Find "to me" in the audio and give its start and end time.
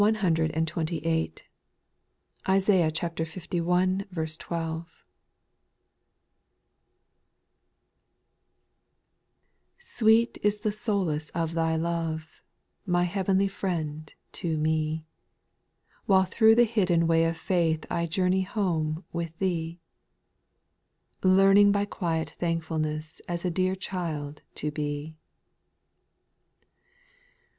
14.31-15.05